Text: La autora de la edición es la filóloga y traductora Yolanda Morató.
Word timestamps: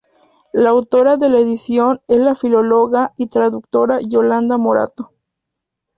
La 0.51 0.71
autora 0.71 1.17
de 1.17 1.29
la 1.29 1.37
edición 1.37 2.01
es 2.07 2.17
la 2.19 2.33
filóloga 2.33 3.13
y 3.17 3.27
traductora 3.27 3.99
Yolanda 4.01 4.57
Morató. 4.57 5.11